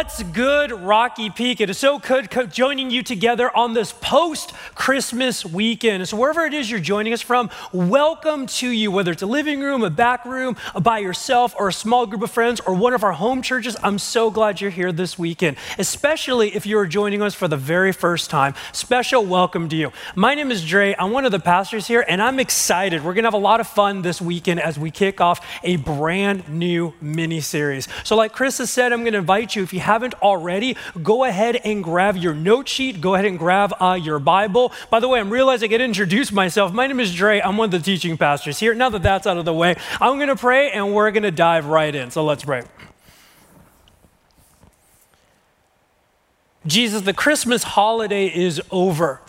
[0.00, 1.60] What's good, Rocky Peak?
[1.60, 6.08] It is so good joining you together on this post Christmas weekend.
[6.08, 9.60] So, wherever it is you're joining us from, welcome to you, whether it's a living
[9.60, 13.04] room, a back room, by yourself, or a small group of friends, or one of
[13.04, 13.76] our home churches.
[13.82, 17.92] I'm so glad you're here this weekend, especially if you're joining us for the very
[17.92, 18.54] first time.
[18.72, 19.92] Special welcome to you.
[20.14, 20.96] My name is Dre.
[20.98, 23.04] I'm one of the pastors here, and I'm excited.
[23.04, 25.76] We're going to have a lot of fun this weekend as we kick off a
[25.76, 27.86] brand new mini series.
[28.02, 31.24] So, like Chris has said, I'm going to invite you, if you haven't already, go
[31.24, 34.72] ahead and grab your note sheet, go ahead and grab uh, your Bible.
[34.88, 36.72] By the way, I'm realizing I to introduce myself.
[36.72, 37.40] My name is Dre.
[37.40, 38.72] I'm one of the teaching pastors here.
[38.72, 41.32] Now that that's out of the way, I'm going to pray and we're going to
[41.32, 42.12] dive right in.
[42.12, 42.62] So let's pray.
[46.64, 49.20] Jesus, the Christmas holiday is over,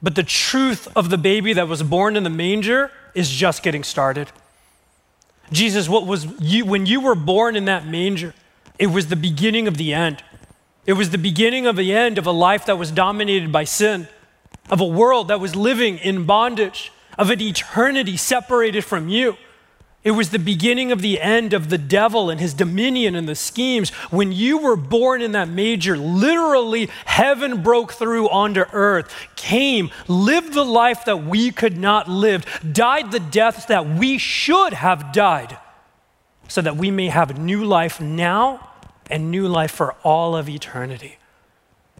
[0.00, 3.82] but the truth of the baby that was born in the manger is just getting
[3.82, 4.30] started.
[5.50, 8.34] Jesus, what was you when you were born in that manger?
[8.78, 10.22] It was the beginning of the end.
[10.86, 14.08] It was the beginning of the end of a life that was dominated by sin,
[14.70, 19.36] of a world that was living in bondage, of an eternity separated from you.
[20.04, 23.34] It was the beginning of the end of the devil and his dominion and the
[23.34, 23.90] schemes.
[24.10, 30.52] When you were born in that major, literally heaven broke through onto earth, came, lived
[30.52, 35.58] the life that we could not live, died the deaths that we should have died
[36.46, 38.65] so that we may have new life now
[39.10, 41.18] and new life for all of eternity.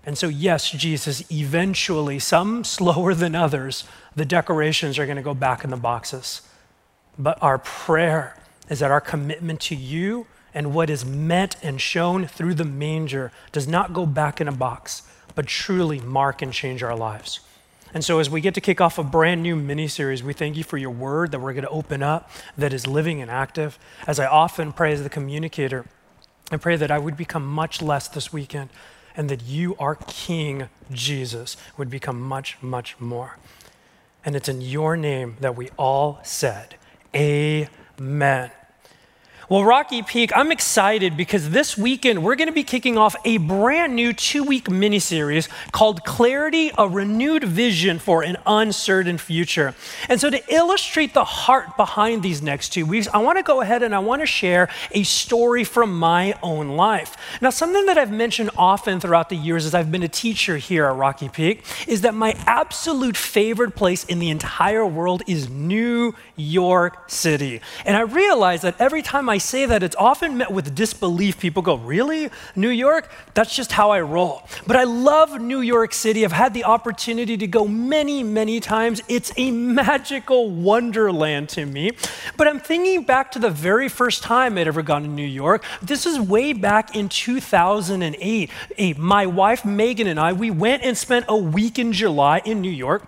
[0.04, 5.34] And so, yes, Jesus, eventually, some slower than others, the decorations are going to go
[5.34, 6.42] back in the boxes.
[7.18, 8.36] But our prayer
[8.68, 13.32] is that our commitment to you and what is meant and shown through the manger
[13.52, 15.02] does not go back in a box,
[15.34, 17.40] but truly mark and change our lives.
[17.92, 20.56] And so, as we get to kick off a brand new mini series, we thank
[20.56, 23.78] you for your word that we're going to open up that is living and active.
[24.06, 25.86] As I often pray as the communicator,
[26.50, 28.70] I pray that I would become much less this weekend
[29.16, 33.38] and that you, our King Jesus, would become much, much more.
[34.24, 36.76] And it's in your name that we all said,
[37.14, 38.50] Amen.
[39.48, 43.36] Well, Rocky Peak, I'm excited because this weekend we're going to be kicking off a
[43.36, 49.76] brand new two week mini series called Clarity A Renewed Vision for an Uncertain Future.
[50.08, 53.60] And so, to illustrate the heart behind these next two weeks, I want to go
[53.60, 57.16] ahead and I want to share a story from my own life.
[57.40, 60.86] Now, something that I've mentioned often throughout the years as I've been a teacher here
[60.86, 66.16] at Rocky Peak is that my absolute favorite place in the entire world is New
[66.34, 67.60] York City.
[67.84, 71.38] And I realize that every time I I say that, it's often met with disbelief.
[71.38, 72.30] People go, Really?
[72.54, 73.10] New York?
[73.34, 74.48] That's just how I roll.
[74.66, 76.24] But I love New York City.
[76.24, 79.02] I've had the opportunity to go many, many times.
[79.08, 81.90] It's a magical wonderland to me.
[82.38, 85.62] But I'm thinking back to the very first time I'd ever gone to New York.
[85.82, 88.50] This is way back in 2008.
[88.96, 92.70] My wife, Megan, and I, we went and spent a week in July in New
[92.70, 93.06] York.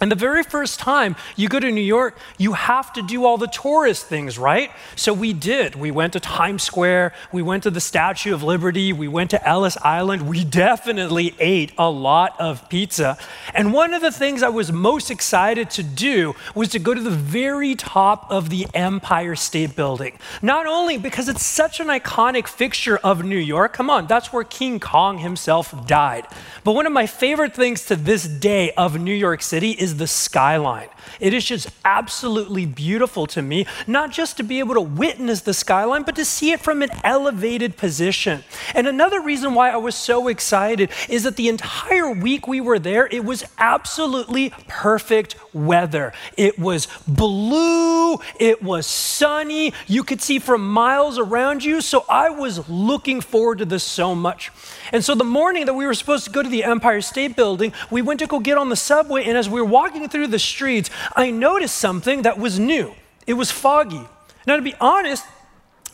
[0.00, 3.38] And the very first time you go to New York, you have to do all
[3.38, 4.70] the tourist things, right?
[4.94, 5.74] So we did.
[5.74, 9.48] We went to Times Square, we went to the Statue of Liberty, we went to
[9.48, 10.28] Ellis Island.
[10.28, 13.16] We definitely ate a lot of pizza.
[13.54, 17.00] And one of the things I was most excited to do was to go to
[17.00, 20.18] the very top of the Empire State Building.
[20.42, 24.44] Not only because it's such an iconic fixture of New York, come on, that's where
[24.44, 26.26] King Kong himself died.
[26.64, 29.96] But one of my favorite things to this day of New York City is is
[29.96, 30.88] the skyline.
[31.20, 35.54] It is just absolutely beautiful to me, not just to be able to witness the
[35.54, 38.44] skyline, but to see it from an elevated position.
[38.74, 42.78] And another reason why I was so excited is that the entire week we were
[42.78, 46.12] there, it was absolutely perfect weather.
[46.36, 51.80] It was blue, it was sunny, you could see from miles around you.
[51.80, 54.50] So I was looking forward to this so much.
[54.92, 57.72] And so the morning that we were supposed to go to the Empire State Building,
[57.90, 59.24] we went to go get on the subway.
[59.24, 62.94] And as we were walking through the streets, I noticed something that was new.
[63.26, 64.02] It was foggy.
[64.46, 65.24] Now, to be honest,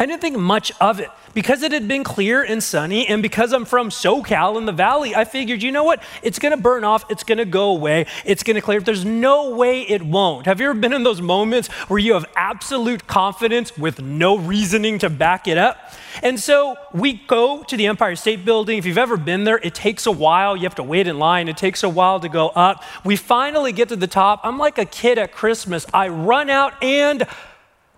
[0.03, 1.11] I didn't think much of it.
[1.33, 5.15] Because it had been clear and sunny, and because I'm from SoCal in the valley,
[5.15, 6.03] I figured, you know what?
[6.25, 8.81] It's gonna burn off, it's gonna go away, it's gonna clear.
[8.81, 10.47] There's no way it won't.
[10.47, 14.99] Have you ever been in those moments where you have absolute confidence with no reasoning
[14.99, 15.79] to back it up?
[16.21, 18.79] And so we go to the Empire State Building.
[18.79, 20.57] If you've ever been there, it takes a while.
[20.57, 22.83] You have to wait in line, it takes a while to go up.
[23.05, 24.41] We finally get to the top.
[24.43, 25.87] I'm like a kid at Christmas.
[25.95, 27.25] I run out and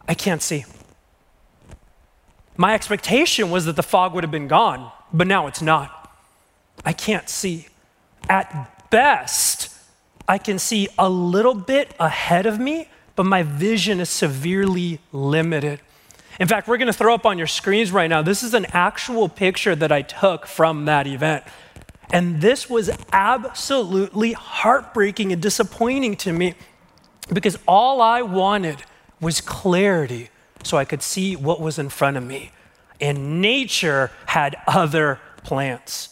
[0.07, 0.67] I can't see.
[2.57, 6.13] My expectation was that the fog would have been gone, but now it's not.
[6.85, 7.69] I can't see.
[8.29, 9.71] At best,
[10.29, 15.81] I can see a little bit ahead of me, but my vision is severely limited.
[16.41, 18.23] In fact, we're going to throw up on your screens right now.
[18.23, 21.45] This is an actual picture that I took from that event.
[22.13, 26.55] And this was absolutely heartbreaking and disappointing to me
[27.33, 28.83] because all I wanted
[29.21, 30.31] was clarity
[30.65, 32.51] so I could see what was in front of me.
[33.01, 36.11] And nature had other plants.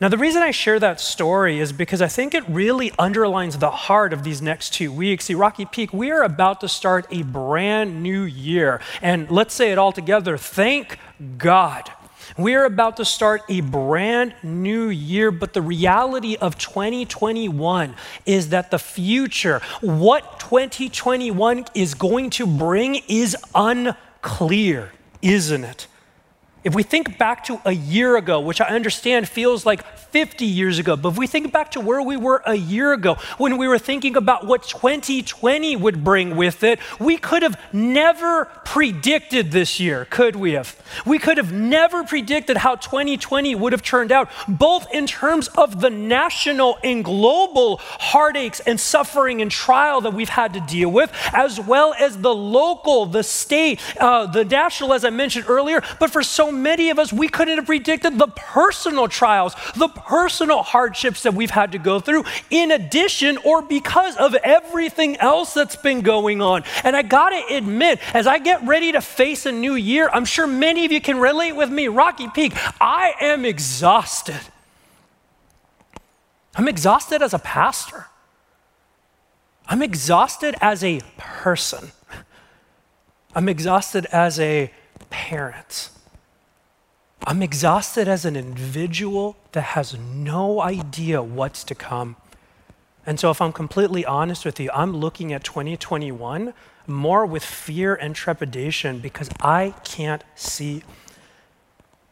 [0.00, 3.70] Now, the reason I share that story is because I think it really underlines the
[3.70, 5.26] heart of these next two weeks.
[5.26, 8.80] See, Rocky Peak, we are about to start a brand new year.
[9.02, 10.98] And let's say it all together thank
[11.36, 11.92] God.
[12.36, 17.94] We are about to start a brand new year, but the reality of 2021
[18.26, 24.92] is that the future, what 2021 is going to bring, is unclear,
[25.22, 25.86] isn't it?
[26.62, 30.78] If we think back to a year ago, which I understand feels like 50 years
[30.78, 33.66] ago, but if we think back to where we were a year ago, when we
[33.66, 39.80] were thinking about what 2020 would bring with it, we could have never predicted this
[39.80, 40.76] year, could we have?
[41.06, 45.80] We could have never predicted how 2020 would have turned out, both in terms of
[45.80, 51.10] the national and global heartaches and suffering and trial that we've had to deal with,
[51.32, 55.82] as well as the local, the state, uh, the national, as I mentioned earlier.
[55.98, 60.62] But for so many of us, we couldn't have predicted the personal trials, the personal
[60.62, 65.76] hardships that we've had to go through, in addition or because of everything else that's
[65.76, 66.64] been going on.
[66.84, 70.46] And I gotta admit, as I get ready to face a new year, I'm sure
[70.46, 74.40] many of you can relate with me, Rocky Peak, I am exhausted.
[76.54, 78.06] I'm exhausted as a pastor.
[79.66, 81.92] I'm exhausted as a person.
[83.34, 84.72] I'm exhausted as a
[85.10, 85.90] parent.
[87.26, 92.16] I'm exhausted as an individual that has no idea what's to come.
[93.04, 96.54] And so, if I'm completely honest with you, I'm looking at 2021
[96.86, 100.82] more with fear and trepidation because I can't see.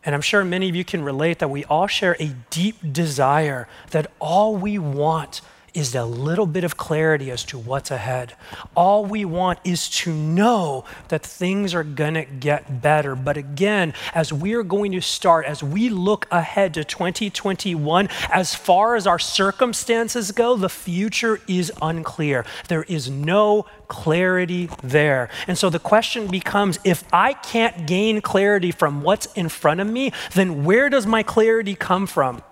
[0.05, 3.69] And I'm sure many of you can relate that we all share a deep desire
[3.90, 5.40] that all we want
[5.75, 8.35] is a little bit of clarity as to what's ahead.
[8.75, 13.15] All we want is to know that things are going to get better.
[13.15, 18.97] But again, as we're going to start, as we look ahead to 2021, as far
[18.97, 22.44] as our circumstances go, the future is unclear.
[22.69, 25.31] There is no clarity there.
[25.47, 29.87] And so the question becomes if I can't gain clarity from what's in front of
[29.87, 32.43] me, then where does my clarity come from?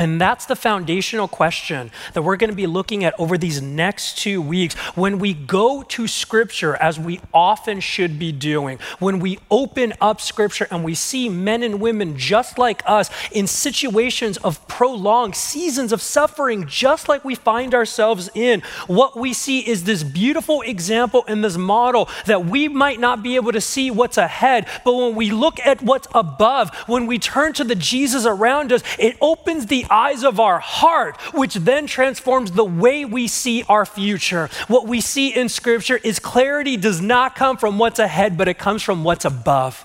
[0.00, 4.16] And that's the foundational question that we're going to be looking at over these next
[4.16, 4.74] two weeks.
[4.96, 10.22] When we go to Scripture, as we often should be doing, when we open up
[10.22, 15.92] Scripture and we see men and women just like us in situations of prolonged seasons
[15.92, 21.24] of suffering, just like we find ourselves in, what we see is this beautiful example
[21.28, 25.14] and this model that we might not be able to see what's ahead, but when
[25.14, 29.66] we look at what's above, when we turn to the Jesus around us, it opens
[29.66, 34.48] the eyes of our heart, which then transforms the way we see our future.
[34.68, 38.58] What we see in Scripture is clarity does not come from what's ahead, but it
[38.58, 39.84] comes from what's above.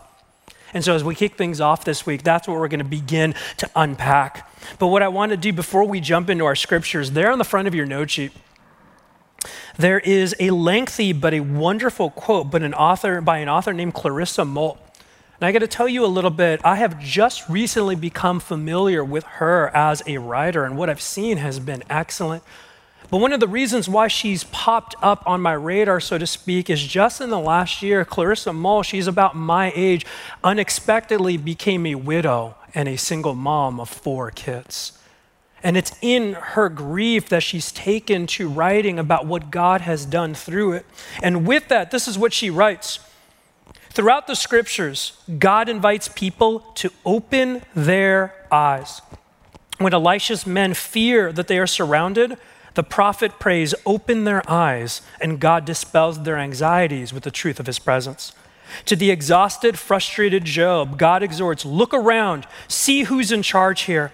[0.73, 3.33] And so, as we kick things off this week, that's what we're going to begin
[3.57, 4.51] to unpack.
[4.77, 7.45] But what I want to do before we jump into our scriptures, there on the
[7.45, 8.33] front of your note sheet,
[9.77, 13.93] there is a lengthy but a wonderful quote but an author by an author named
[13.93, 14.77] Clarissa Moll.
[15.39, 19.03] And I got to tell you a little bit, I have just recently become familiar
[19.03, 22.43] with her as a writer, and what I've seen has been excellent.
[23.09, 26.69] But one of the reasons why she's popped up on my radar, so to speak,
[26.69, 30.05] is just in the last year, Clarissa Moll, she's about my age,
[30.43, 34.97] unexpectedly became a widow and a single mom of four kids.
[35.61, 40.33] And it's in her grief that she's taken to writing about what God has done
[40.33, 40.85] through it.
[41.21, 42.99] And with that, this is what she writes.
[43.95, 49.01] Throughout the scriptures, God invites people to open their eyes.
[49.77, 52.37] When Elisha's men fear that they are surrounded,
[52.73, 57.67] the prophet prays, Open their eyes, and God dispels their anxieties with the truth of
[57.67, 58.33] his presence.
[58.83, 64.11] To the exhausted, frustrated Job, God exhorts, Look around, see who's in charge here.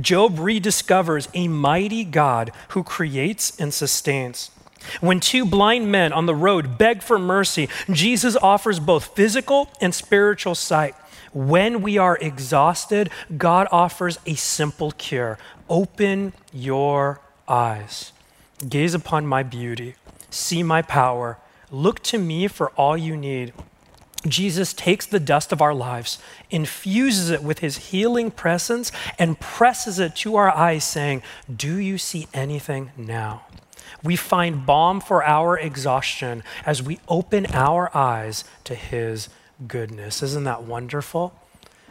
[0.00, 4.52] Job rediscovers a mighty God who creates and sustains.
[5.00, 9.94] When two blind men on the road beg for mercy, Jesus offers both physical and
[9.94, 10.94] spiritual sight.
[11.32, 15.38] When we are exhausted, God offers a simple cure
[15.68, 18.12] open your eyes,
[18.68, 19.94] gaze upon my beauty,
[20.30, 21.38] see my power,
[21.70, 23.52] look to me for all you need.
[24.26, 26.18] Jesus takes the dust of our lives,
[26.50, 31.22] infuses it with his healing presence, and presses it to our eyes, saying,
[31.54, 33.42] Do you see anything now?
[34.04, 39.28] We find balm for our exhaustion as we open our eyes to His
[39.66, 40.22] goodness.
[40.22, 41.34] Isn't that wonderful?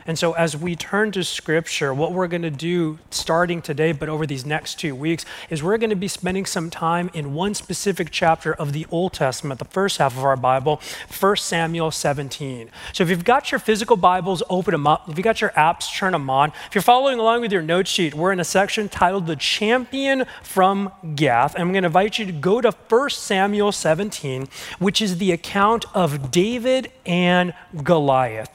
[0.05, 4.09] And so, as we turn to scripture, what we're going to do starting today, but
[4.09, 7.53] over these next two weeks, is we're going to be spending some time in one
[7.53, 10.81] specific chapter of the Old Testament, the first half of our Bible,
[11.17, 12.69] 1 Samuel 17.
[12.91, 15.09] So, if you've got your physical Bibles, open them up.
[15.09, 16.51] If you've got your apps, turn them on.
[16.67, 20.25] If you're following along with your note sheet, we're in a section titled The Champion
[20.41, 21.55] from Gath.
[21.55, 24.47] And I'm going to invite you to go to 1 Samuel 17,
[24.79, 28.49] which is the account of David and Goliath.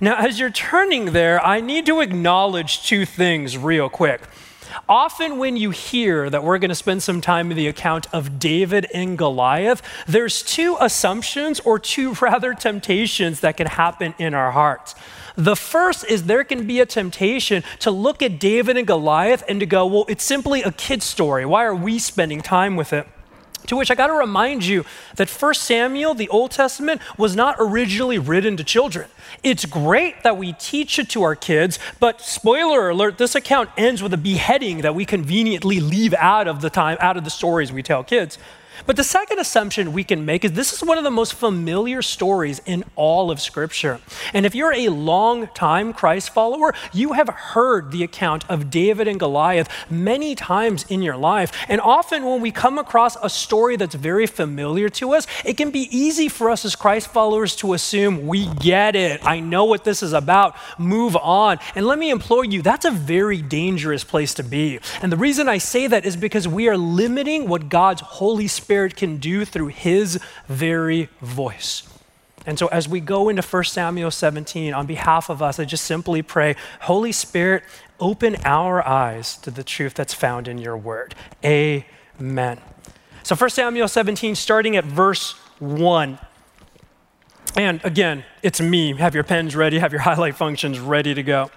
[0.00, 4.20] Now, as you're turning there, I need to acknowledge two things real quick.
[4.88, 8.38] Often, when you hear that we're going to spend some time in the account of
[8.38, 14.50] David and Goliath, there's two assumptions or two rather temptations that can happen in our
[14.50, 14.94] hearts.
[15.34, 19.60] The first is there can be a temptation to look at David and Goliath and
[19.60, 21.46] to go, well, it's simply a kid's story.
[21.46, 23.06] Why are we spending time with it?
[23.66, 24.84] To which I got to remind you
[25.16, 29.08] that 1 Samuel, the Old Testament, was not originally written to children.
[29.42, 34.02] It's great that we teach it to our kids, but spoiler alert, this account ends
[34.02, 37.72] with a beheading that we conveniently leave out of the time, out of the stories
[37.72, 38.38] we tell kids.
[38.84, 42.02] But the second assumption we can make is this is one of the most familiar
[42.02, 44.00] stories in all of Scripture.
[44.34, 49.08] And if you're a long time Christ follower, you have heard the account of David
[49.08, 51.52] and Goliath many times in your life.
[51.68, 55.70] And often when we come across a story that's very familiar to us, it can
[55.70, 59.24] be easy for us as Christ followers to assume we get it.
[59.24, 60.54] I know what this is about.
[60.78, 61.58] Move on.
[61.74, 64.80] And let me implore you, that's a very dangerous place to be.
[65.00, 68.65] And the reason I say that is because we are limiting what God's Holy Spirit
[68.66, 70.18] Spirit can do through his
[70.48, 71.88] very voice.
[72.44, 75.84] And so, as we go into 1 Samuel 17, on behalf of us, I just
[75.84, 77.62] simply pray, Holy Spirit,
[78.00, 81.14] open our eyes to the truth that's found in your word.
[81.44, 82.58] Amen.
[83.22, 86.18] So, 1 Samuel 17, starting at verse 1.
[87.54, 88.96] And again, it's me.
[88.96, 91.52] Have your pens ready, have your highlight functions ready to go.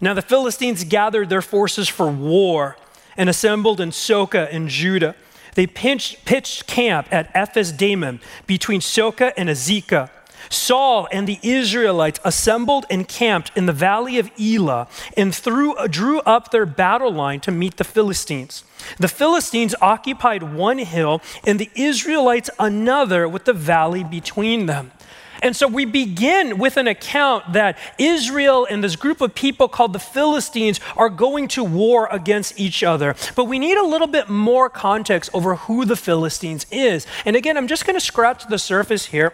[0.00, 2.76] Now, the Philistines gathered their forces for war
[3.16, 5.16] and assembled in Socoh in Judah.
[5.54, 10.10] They pitched, pitched camp at Ephes Dammim between Socoh and Azekah.
[10.50, 16.20] Saul and the Israelites assembled and camped in the valley of Elah and threw, drew
[16.20, 18.64] up their battle line to meet the Philistines.
[18.98, 24.92] The Philistines occupied one hill and the Israelites another with the valley between them.
[25.42, 29.92] And so we begin with an account that Israel and this group of people called
[29.92, 33.14] the Philistines are going to war against each other.
[33.36, 37.06] But we need a little bit more context over who the Philistines is.
[37.24, 39.32] And again, I'm just going to scratch the surface here.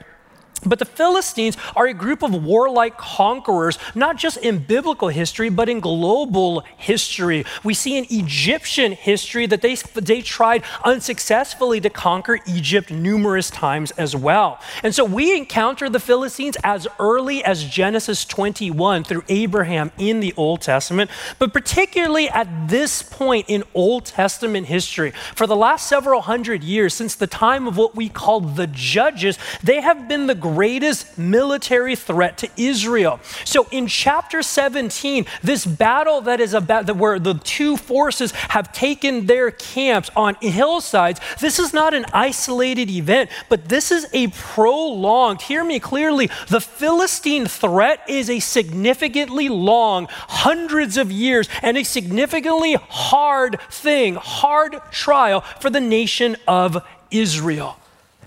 [0.64, 5.68] But the Philistines are a group of warlike conquerors, not just in biblical history, but
[5.68, 7.44] in global history.
[7.62, 13.90] We see in Egyptian history that they, they tried unsuccessfully to conquer Egypt numerous times
[13.92, 14.60] as well.
[14.82, 20.32] And so we encounter the Philistines as early as Genesis 21 through Abraham in the
[20.36, 25.12] Old Testament, but particularly at this point in Old Testament history.
[25.34, 29.38] For the last several hundred years, since the time of what we call the Judges,
[29.62, 33.18] they have been the greatest military threat to Israel.
[33.46, 39.24] So in chapter 17, this battle that is about where the two forces have taken
[39.24, 45.40] their camps on hillsides, this is not an isolated event, but this is a prolonged,
[45.40, 51.84] hear me clearly, the Philistine threat is a significantly long, hundreds of years, and a
[51.84, 57.78] significantly hard thing, hard trial for the nation of Israel.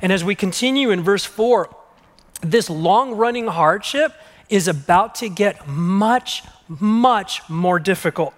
[0.01, 1.69] And as we continue in verse 4,
[2.41, 4.13] this long running hardship
[4.50, 8.34] is about to get much, much more difficult.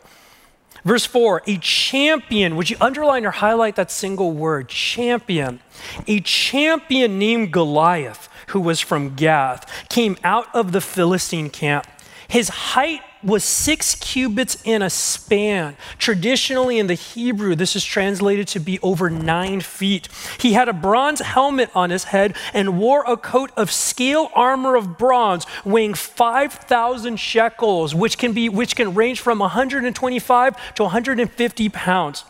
[0.85, 5.59] Verse 4 a champion, would you underline or highlight that single word, champion?
[6.07, 11.85] A champion named Goliath, who was from Gath, came out of the Philistine camp.
[12.27, 15.75] His height was six cubits in a span.
[15.97, 20.07] Traditionally, in the Hebrew, this is translated to be over nine feet.
[20.39, 24.75] He had a bronze helmet on his head and wore a coat of scale armor
[24.75, 31.69] of bronze weighing 5,000 shekels, which can, be, which can range from 125 to 150
[31.69, 32.25] pounds.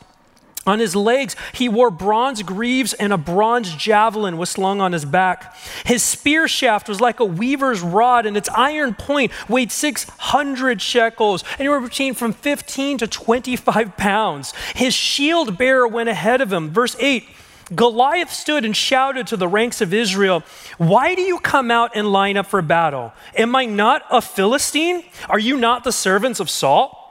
[0.70, 5.04] On his legs, he wore bronze greaves, and a bronze javelin was slung on his
[5.04, 5.56] back.
[5.84, 11.44] His spear shaft was like a weaver's rod, and its iron point weighed 600 shekels,
[11.58, 14.54] anywhere between from 15 to 25 pounds.
[14.76, 16.70] His shield bearer went ahead of him.
[16.70, 17.28] Verse 8
[17.74, 20.44] Goliath stood and shouted to the ranks of Israel,
[20.78, 23.12] Why do you come out and line up for battle?
[23.36, 25.04] Am I not a Philistine?
[25.30, 27.09] Are you not the servants of Saul?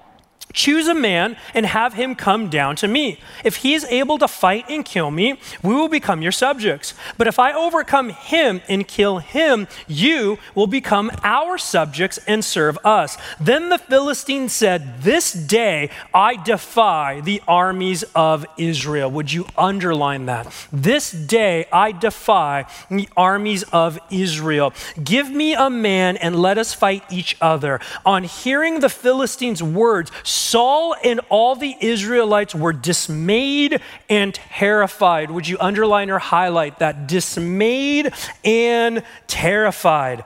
[0.54, 3.20] Choose a man and have him come down to me.
[3.44, 6.94] If he is able to fight and kill me, we will become your subjects.
[7.18, 12.78] But if I overcome him and kill him, you will become our subjects and serve
[12.84, 13.18] us.
[13.38, 19.10] Then the Philistine said, This day I defy the armies of Israel.
[19.10, 20.52] Would you underline that?
[20.72, 24.72] This day I defy the armies of Israel.
[25.02, 27.80] Give me a man and let us fight each other.
[28.06, 35.30] On hearing the Philistines' words, Saul and all the Israelites were dismayed and terrified.
[35.30, 37.06] Would you underline or highlight that?
[37.06, 38.12] Dismayed
[38.44, 40.24] and terrified.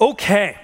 [0.00, 0.58] Okay,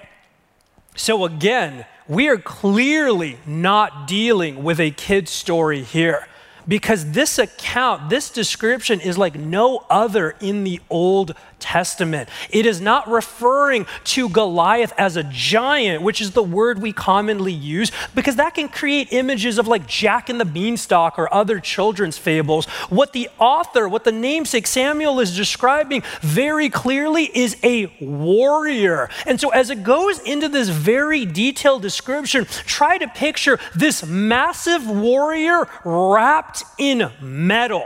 [0.95, 6.27] so again, we are clearly not dealing with a kid's story here
[6.67, 12.29] because this account, this description is like no other in the Old Testament.
[12.49, 17.53] It is not referring to Goliath as a giant, which is the word we commonly
[17.53, 22.17] use, because that can create images of like Jack and the Beanstalk or other children's
[22.17, 22.65] fables.
[22.89, 29.09] What the author, what the namesake Samuel is describing very clearly is a warrior.
[29.25, 34.89] And so, as it goes into this very detailed description, try to picture this massive
[34.89, 37.85] warrior wrapped in metal.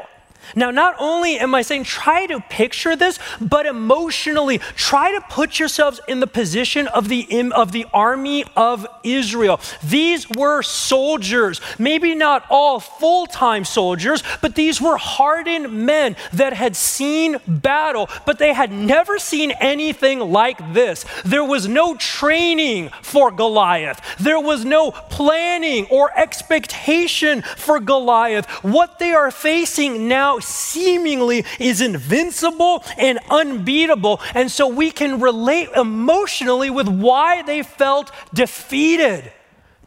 [0.56, 5.60] Now, not only am I saying try to picture this, but emotionally try to put
[5.60, 9.60] yourselves in the position of the, of the army of Israel.
[9.84, 16.54] These were soldiers, maybe not all full time soldiers, but these were hardened men that
[16.54, 21.06] had seen battle, but they had never seen anything like this.
[21.24, 28.46] There was no training for Goliath, there was no planning or expectation for Goliath.
[28.64, 34.22] What they are facing now seemingly is invincible and unbeatable.
[34.34, 39.32] And so we can relate emotionally with why they felt defeated,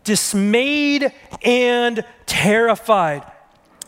[0.05, 3.25] dismayed, and terrified.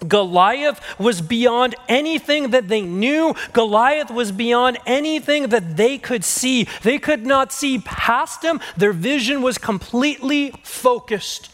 [0.07, 3.35] Goliath was beyond anything that they knew.
[3.53, 6.69] Goliath was beyond anything that they could see.
[6.83, 8.61] They could not see past him.
[8.77, 11.51] Their vision was completely focused.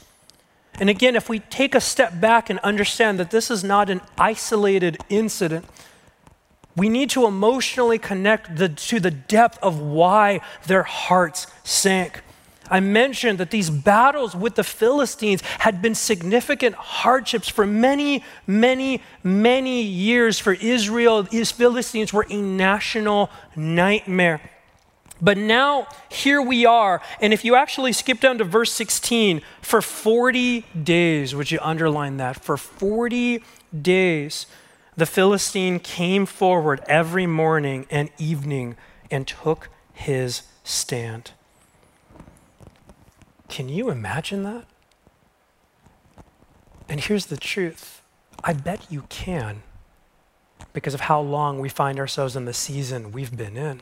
[0.81, 4.01] And again, if we take a step back and understand that this is not an
[4.19, 5.65] isolated incident,
[6.77, 12.23] we need to emotionally connect the, to the depth of why their hearts sank.
[12.71, 19.03] I mentioned that these battles with the Philistines had been significant hardships for many, many,
[19.23, 21.23] many years for Israel.
[21.23, 24.41] These Philistines were a national nightmare.
[25.25, 27.01] But now, here we are.
[27.19, 32.19] And if you actually skip down to verse 16, for 40 days, would you underline
[32.19, 32.45] that?
[32.45, 33.43] For 40
[33.81, 34.45] days,
[34.97, 38.77] the Philistine came forward every morning and evening
[39.11, 41.31] and took his stand.
[43.49, 44.67] Can you imagine that?
[46.87, 48.03] And here's the truth
[48.45, 49.63] I bet you can
[50.75, 53.81] because of how long we find ourselves in the season we've been in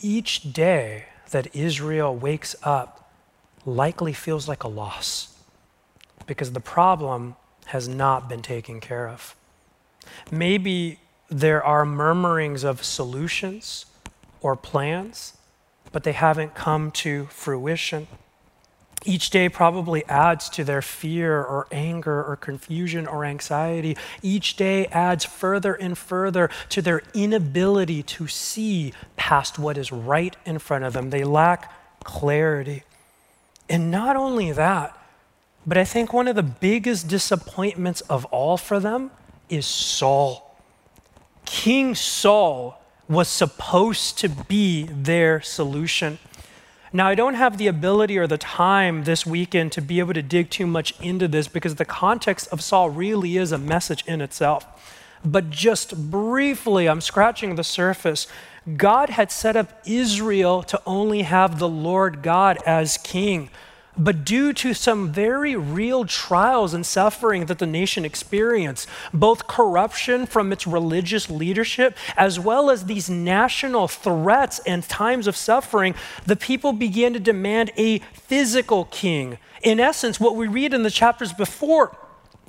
[0.00, 3.10] each day that Israel wakes up
[3.64, 5.36] likely feels like a loss
[6.26, 9.36] because the problem has not been taken care of.
[10.30, 13.86] Maybe there are murmurings of solutions
[14.40, 15.36] or plans,
[15.92, 18.06] but they haven't come to fruition.
[19.04, 23.96] Each day probably adds to their fear or anger or confusion or anxiety.
[24.22, 30.36] Each day adds further and further to their inability to see past what is right
[30.44, 31.10] in front of them.
[31.10, 32.82] They lack clarity.
[33.68, 34.96] And not only that,
[35.66, 39.10] but I think one of the biggest disappointments of all for them
[39.48, 40.56] is Saul.
[41.44, 46.18] King Saul was supposed to be their solution.
[46.92, 50.22] Now, I don't have the ability or the time this weekend to be able to
[50.22, 54.20] dig too much into this because the context of Saul really is a message in
[54.20, 54.66] itself.
[55.24, 58.26] But just briefly, I'm scratching the surface.
[58.76, 63.50] God had set up Israel to only have the Lord God as king.
[63.98, 70.26] But due to some very real trials and suffering that the nation experienced, both corruption
[70.26, 75.94] from its religious leadership, as well as these national threats and times of suffering,
[76.26, 79.38] the people began to demand a physical king.
[79.62, 81.96] In essence, what we read in the chapters before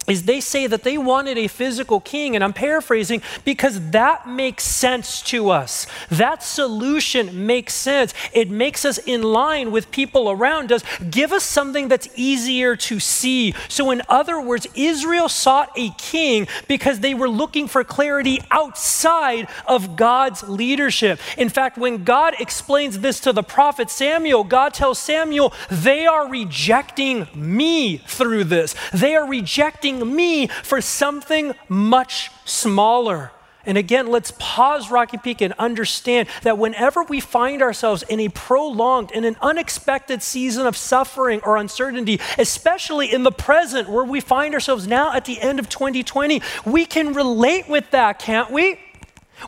[0.09, 4.63] is they say that they wanted a physical king, and I'm paraphrasing because that makes
[4.63, 5.87] sense to us.
[6.09, 8.13] That solution makes sense.
[8.33, 10.83] It makes us in line with people around us.
[11.09, 13.53] Give us something that's easier to see.
[13.67, 19.47] So, in other words, Israel sought a king because they were looking for clarity outside
[19.67, 21.19] of God's leadership.
[21.37, 26.27] In fact, when God explains this to the prophet Samuel, God tells Samuel, they are
[26.29, 28.75] rejecting me through this.
[28.93, 33.31] They are rejecting me for something much smaller.
[33.65, 38.29] And again, let's pause Rocky Peak and understand that whenever we find ourselves in a
[38.29, 44.21] prolonged and an unexpected season of suffering or uncertainty, especially in the present where we
[44.21, 48.79] find ourselves now at the end of 2020, we can relate with that, can't we?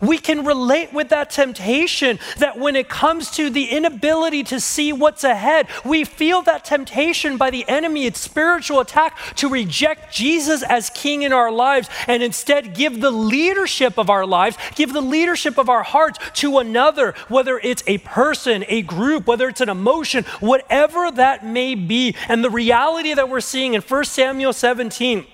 [0.02, 4.94] We can relate with that temptation that when it comes to the inability to see
[4.94, 10.64] what's ahead, we feel that temptation by the enemy, its spiritual attack, to reject Jesus
[10.64, 15.02] as king in our lives and instead give the leadership of our lives, give the
[15.02, 19.70] leadership of our hearts to another, whether it's a person, a group, whether it's an
[19.70, 22.16] emotion, whatever that may be.
[22.28, 25.26] And the reality that we're seeing in 1 Samuel 17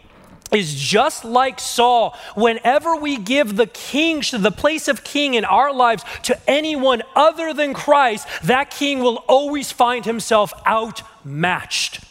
[0.51, 2.15] is just like Saul.
[2.35, 7.53] Whenever we give the king, the place of king in our lives to anyone other
[7.53, 12.03] than Christ, that king will always find himself outmatched.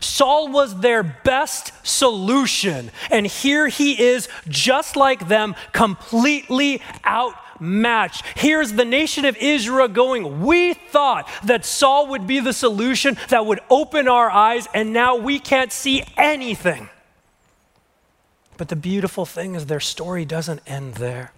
[0.00, 8.22] Saul was their best solution, and here he is, just like them, completely out match.
[8.36, 13.46] Here's the nation of Israel going, We thought that Saul would be the solution that
[13.46, 16.90] would open our eyes, and now we can't see anything.
[18.58, 21.32] But the beautiful thing is, their story doesn't end there.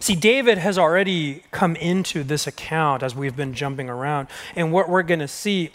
[0.00, 4.28] See, David has already come into this account as we've been jumping around.
[4.54, 5.70] And what we're going to see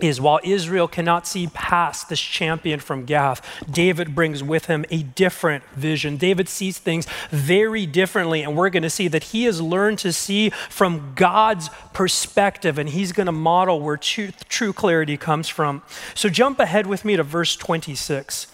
[0.00, 5.02] is while Israel cannot see past this champion from Gath, David brings with him a
[5.02, 6.16] different vision.
[6.16, 10.12] David sees things very differently, and we're going to see that he has learned to
[10.12, 15.82] see from God's perspective, and he's going to model where true, true clarity comes from.
[16.14, 18.46] So jump ahead with me to verse 26.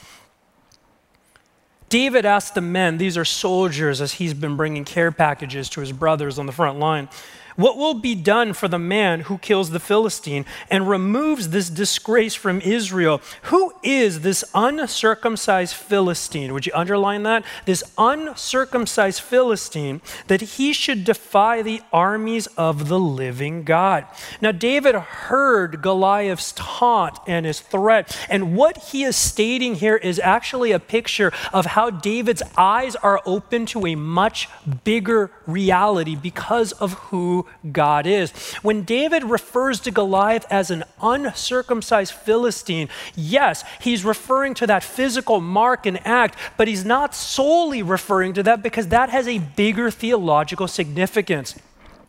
[1.89, 5.93] David asked the men, these are soldiers, as he's been bringing care packages to his
[5.93, 7.09] brothers on the front line.
[7.57, 12.35] What will be done for the man who kills the Philistine and removes this disgrace
[12.35, 13.23] from Israel?
[13.45, 16.53] Who is this uncircumcised Philistine?
[16.53, 17.45] Would you underline that?
[17.65, 24.07] This uncircumcised Philistine, that he should defy the armies of the living God.
[24.43, 30.19] Now, David heard Goliath's taunt and his threat, and what he is stating here is
[30.19, 34.49] actually a picture of how David's eyes are open to a much
[34.85, 38.31] bigger reality because of who God is.
[38.63, 45.41] When David refers to Goliath as an uncircumcised Philistine, yes, he's referring to that physical
[45.41, 49.91] mark and act, but he's not solely referring to that because that has a bigger
[49.91, 51.55] theological significance.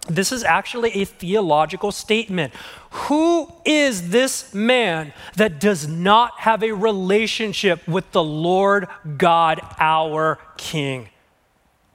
[0.08, 2.54] This is actually a theological statement.
[2.91, 10.39] Who is this man that does not have a relationship with the Lord God, our
[10.56, 11.10] King?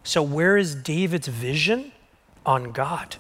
[0.05, 1.93] So, where is David's vision?
[2.45, 3.17] On God.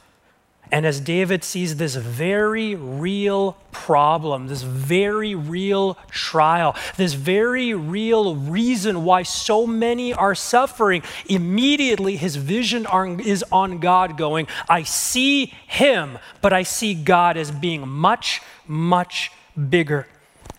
[0.72, 8.34] And as David sees this very real problem, this very real trial, this very real
[8.34, 12.86] reason why so many are suffering, immediately his vision
[13.20, 19.30] is on God, going, I see him, but I see God as being much, much
[19.68, 20.08] bigger.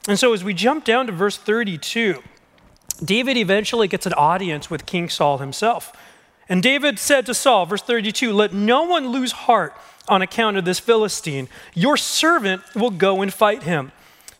[0.08, 2.22] And so as we jump down to verse 32,
[3.04, 5.92] David eventually gets an audience with King Saul himself.
[6.48, 9.74] And David said to Saul, verse 32, Let no one lose heart
[10.08, 11.48] on account of this Philistine.
[11.74, 13.92] Your servant will go and fight him.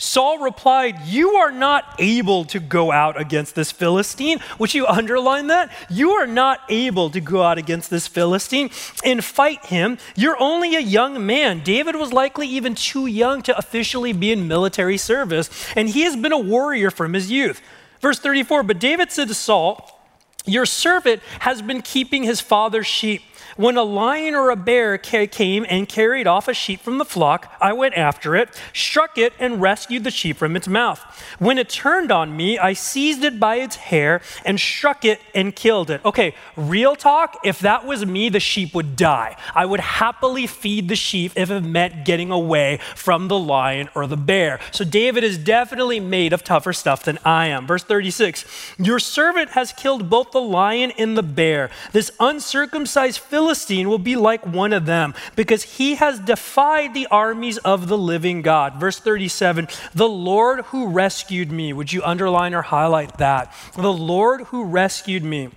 [0.04, 4.40] Saul replied, You are not able to go out against this Philistine.
[4.60, 5.72] Would you underline that?
[5.90, 8.70] You are not able to go out against this Philistine
[9.06, 9.98] and fight him.
[10.16, 11.64] You're only a young man.
[11.64, 16.18] David was likely even too young to officially be in military service, and he has
[16.18, 17.62] been a warrior from his youth.
[18.02, 20.02] Verse 34 But David said to Saul,
[20.46, 23.22] Your servant has been keeping his father's sheep.
[23.56, 27.56] When a lion or a bear came and carried off a sheep from the flock,
[27.62, 31.00] I went after it, struck it, and rescued the sheep from its mouth.
[31.38, 35.56] When it turned on me, I seized it by its hair and struck it and
[35.56, 36.04] killed it.
[36.04, 39.38] Okay, real talk, if that was me, the sheep would die.
[39.54, 44.08] I would happily feed the sheep if it meant getting away from the lion or
[44.08, 44.60] the bear.
[44.72, 47.68] So David is definitely made of tougher stuff than I am.
[47.68, 48.46] Verse 36
[48.80, 51.70] Your servant has killed both the lion and the bear.
[51.92, 57.58] This uncircumcised Philistine will be like one of them because he has defied the armies
[57.60, 58.76] of the living God.
[58.76, 61.74] Verse 37 The Lord who rescued me.
[61.74, 63.54] Would you underline or highlight that?
[63.76, 65.50] The Lord who rescued me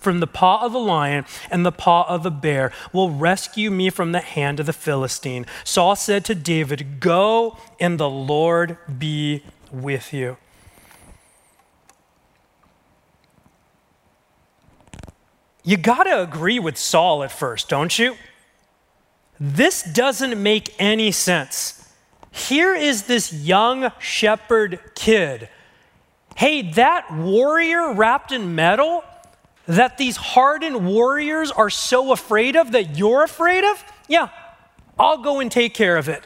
[0.00, 3.90] from the paw of the lion and the paw of the bear will rescue me
[3.90, 5.46] from the hand of the Philistine.
[5.64, 10.36] Saul said to David, Go and the Lord be with you.
[15.66, 18.14] You got to agree with Saul at first, don't you?
[19.40, 21.92] This doesn't make any sense.
[22.30, 25.48] Here is this young shepherd kid.
[26.36, 29.02] Hey, that warrior wrapped in metal
[29.66, 33.84] that these hardened warriors are so afraid of that you're afraid of?
[34.06, 34.28] Yeah,
[34.96, 36.22] I'll go and take care of it.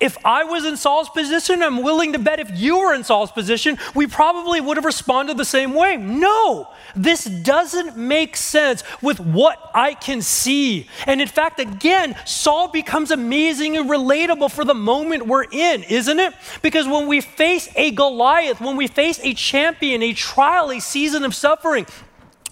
[0.00, 3.32] If I was in Saul's position, I'm willing to bet if you were in Saul's
[3.32, 5.96] position, we probably would have responded the same way.
[5.96, 10.86] No, this doesn't make sense with what I can see.
[11.06, 16.20] And in fact, again, Saul becomes amazing and relatable for the moment we're in, isn't
[16.20, 16.32] it?
[16.62, 21.24] Because when we face a Goliath, when we face a champion, a trial, a season
[21.24, 21.86] of suffering,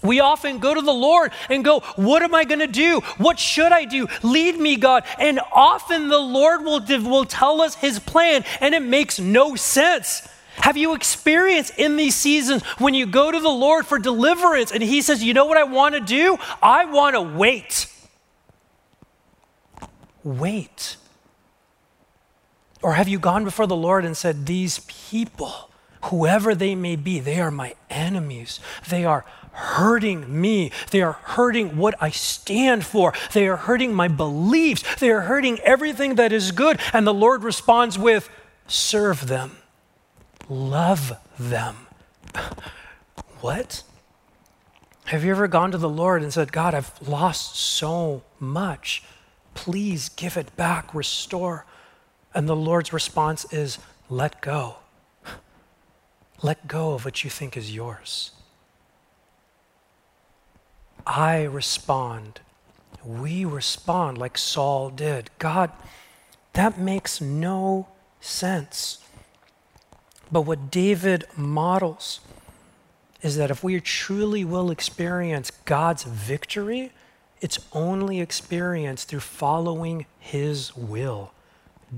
[0.06, 3.00] we often go to the Lord and go, What am I going to do?
[3.18, 4.06] What should I do?
[4.22, 5.04] Lead me, God.
[5.18, 10.28] And often the Lord will, will tell us his plan, and it makes no sense.
[10.56, 14.82] Have you experienced in these seasons when you go to the Lord for deliverance and
[14.82, 16.38] he says, You know what I want to do?
[16.62, 17.92] I want to wait.
[20.24, 20.96] Wait.
[22.82, 25.70] Or have you gone before the Lord and said, These people,
[26.06, 28.60] whoever they may be, they are my enemies.
[28.88, 30.70] They are hurting me.
[30.90, 33.14] They are hurting what I stand for.
[33.32, 34.82] They are hurting my beliefs.
[34.96, 36.78] They are hurting everything that is good.
[36.92, 38.28] And the Lord responds with,
[38.66, 39.56] serve them,
[40.48, 41.86] love them.
[43.40, 43.82] what?
[45.06, 49.04] Have you ever gone to the Lord and said, God, I've lost so much.
[49.54, 51.64] Please give it back, restore.
[52.34, 53.78] And the Lord's response is,
[54.10, 54.76] let go.
[56.42, 58.32] Let go of what you think is yours.
[61.06, 62.40] I respond.
[63.04, 65.30] We respond like Saul did.
[65.38, 65.70] God,
[66.52, 67.88] that makes no
[68.20, 68.98] sense.
[70.30, 72.20] But what David models
[73.22, 76.92] is that if we truly will experience God's victory,
[77.40, 81.32] it's only experienced through following His will,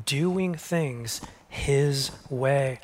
[0.05, 2.81] doing things His way.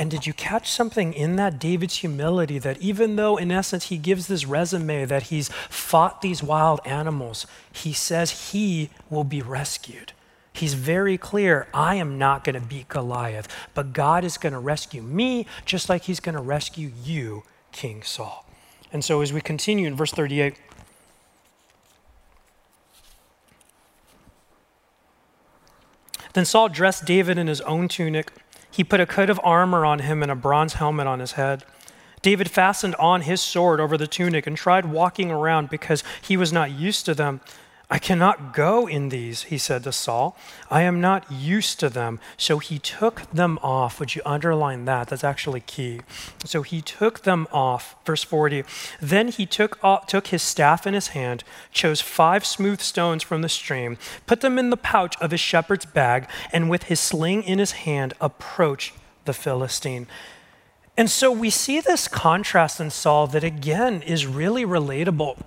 [0.00, 3.98] And did you catch something in that David's humility that even though, in essence, he
[3.98, 10.12] gives this resume that he's fought these wild animals, he says he will be rescued.
[10.54, 14.58] He's very clear I am not going to beat Goliath, but God is going to
[14.58, 18.46] rescue me just like he's going to rescue you, King Saul.
[18.90, 20.54] And so, as we continue in verse 38,
[26.32, 28.32] then Saul dressed David in his own tunic
[28.80, 31.64] he put a coat of armor on him and a bronze helmet on his head.
[32.22, 36.50] David fastened on his sword over the tunic and tried walking around because he was
[36.50, 37.42] not used to them.
[37.92, 40.36] I cannot go in these, he said to Saul.
[40.70, 42.20] I am not used to them.
[42.36, 43.98] So he took them off.
[43.98, 45.08] Would you underline that?
[45.08, 46.02] That's actually key.
[46.44, 47.96] So he took them off.
[48.06, 48.62] Verse 40.
[49.00, 53.42] Then he took, off, took his staff in his hand, chose five smooth stones from
[53.42, 57.42] the stream, put them in the pouch of his shepherd's bag, and with his sling
[57.42, 60.06] in his hand, approached the Philistine.
[60.96, 65.42] And so we see this contrast in Saul that again is really relatable.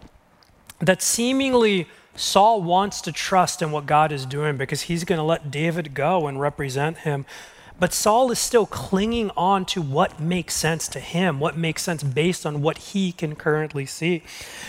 [0.80, 5.23] That seemingly Saul wants to trust in what God is doing because he's going to
[5.23, 7.26] let David go and represent him.
[7.80, 12.04] But Saul is still clinging on to what makes sense to him, what makes sense
[12.04, 14.23] based on what he can currently see.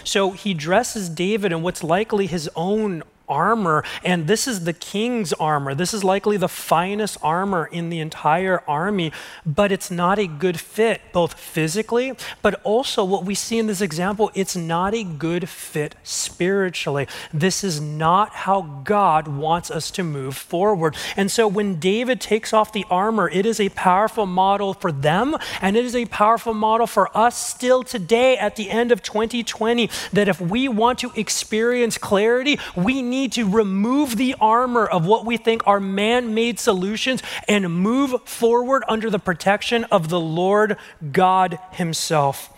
[0.04, 5.32] So he dresses David in what's likely his own armor, and this is the king's
[5.34, 5.74] armor.
[5.74, 9.12] This is likely the finest armor in the entire army,
[9.46, 13.80] but it's not a good fit, both physically, but also what we see in this
[13.80, 17.06] example, it's not a good fit spiritually.
[17.32, 20.96] This is not how God wants us to move forward.
[21.16, 25.36] And so when David takes off the armor, it is a powerful model for them,
[25.60, 29.88] and it is a powerful model for us still today at the end of 2020
[30.12, 35.06] that if we want to experience clarity, we need need to remove the armor of
[35.06, 40.20] what we think are man made solutions and move forward under the protection of the
[40.20, 40.76] Lord
[41.12, 42.50] God Himself.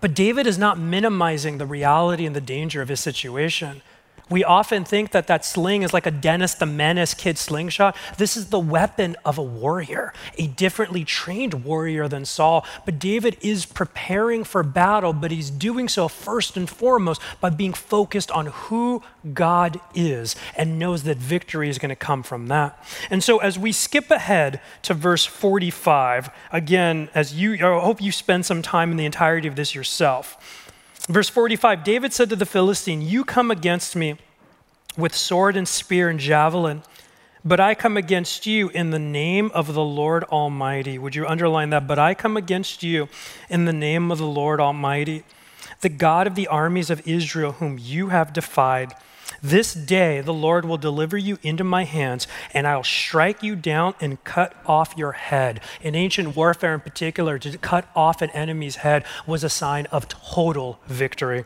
[0.00, 3.82] But David is not minimizing the reality and the danger of his situation.
[4.28, 7.96] We often think that that sling is like a Dennis the Menace kid slingshot.
[8.18, 12.66] This is the weapon of a warrior, a differently trained warrior than Saul.
[12.84, 17.72] But David is preparing for battle, but he's doing so first and foremost by being
[17.72, 22.82] focused on who God is and knows that victory is going to come from that.
[23.10, 28.10] And so as we skip ahead to verse 45, again, as you, I hope you
[28.10, 30.65] spend some time in the entirety of this yourself.
[31.08, 34.16] Verse 45 David said to the Philistine, You come against me
[34.96, 36.82] with sword and spear and javelin,
[37.44, 40.98] but I come against you in the name of the Lord Almighty.
[40.98, 41.86] Would you underline that?
[41.86, 43.08] But I come against you
[43.48, 45.22] in the name of the Lord Almighty,
[45.80, 48.94] the God of the armies of Israel, whom you have defied.
[49.46, 53.94] This day the Lord will deliver you into my hands, and I'll strike you down
[54.00, 55.60] and cut off your head.
[55.80, 60.08] In ancient warfare, in particular, to cut off an enemy's head was a sign of
[60.08, 61.44] total victory.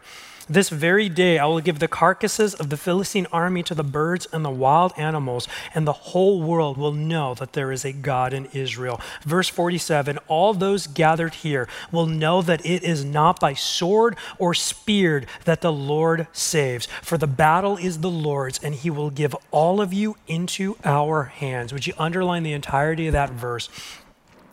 [0.51, 4.27] This very day I will give the carcasses of the Philistine army to the birds
[4.33, 8.35] and the wild animals, and the whole world will know that there is a God
[8.35, 9.01] in Israel.
[9.23, 14.53] Verse 47 All those gathered here will know that it is not by sword or
[14.53, 19.37] spear that the Lord saves, for the battle is the Lord's, and he will give
[19.53, 21.73] all of you into our hands.
[21.73, 23.69] Would you underline the entirety of that verse?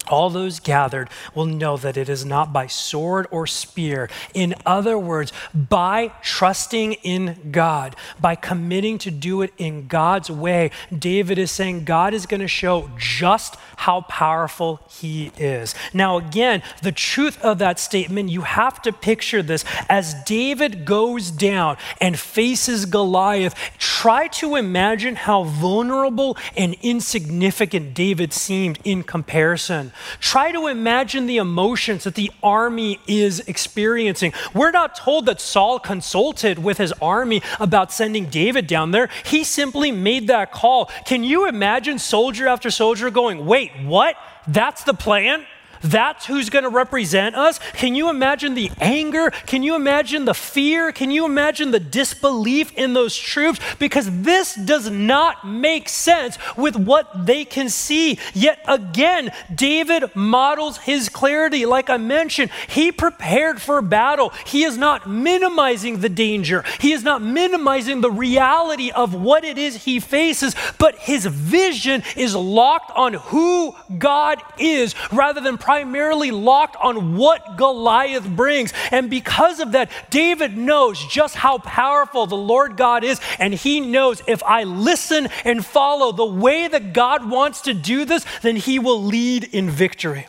[0.10, 4.10] All those gathered will know that it is not by sword or spear.
[4.34, 10.72] In other words, by trusting in God, by committing to do it in God's way,
[10.98, 15.76] David is saying God is going to show just how powerful he is.
[15.94, 21.32] Now, again, the truth of that statement, you have to picture this as David goes
[21.32, 23.56] down and faces Goliath.
[23.78, 29.92] Try to imagine how vulnerable and insignificant David seemed in comparison.
[30.20, 34.34] Try to imagine the emotions that the army is experiencing.
[34.54, 39.10] We're not told that Saul consulted with his army about sending David down there.
[39.26, 40.86] He simply made that call.
[41.06, 44.16] Can you imagine soldier after soldier going, wait, what?
[44.48, 45.46] That's the plan?
[45.82, 47.60] That's who's going to represent us.
[47.74, 49.32] Can you imagine the anger?
[49.46, 50.92] Can you imagine the fear?
[50.92, 53.60] Can you imagine the disbelief in those troops?
[53.80, 58.20] Because this does not make sense with what they can see.
[58.34, 61.66] Yet again, David models his clarity.
[61.66, 64.34] Like I mentioned, he prepared for battle.
[64.46, 69.58] He is not minimizing the danger, he is not minimizing the reality of what it
[69.58, 76.32] is he faces, but his vision is locked on who God is rather than primarily
[76.32, 78.72] locked on what Goliath brings.
[78.90, 83.20] And because of that, David knows just how powerful the Lord God is.
[83.38, 88.06] And he knows if I listen and follow the way that God wants to do
[88.06, 90.28] this, then he will lead in victory.